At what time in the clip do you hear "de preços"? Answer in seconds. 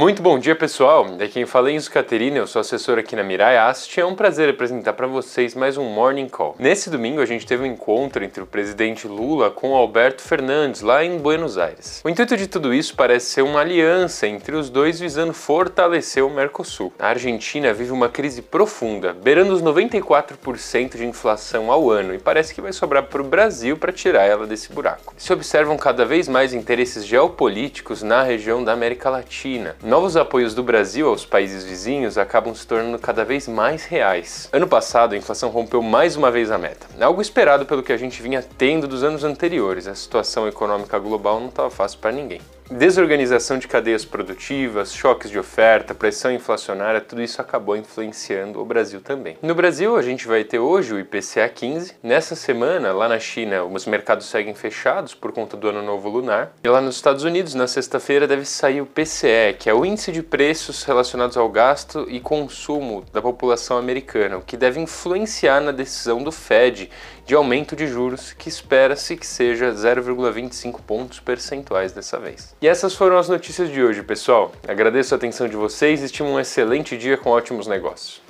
60.12-60.84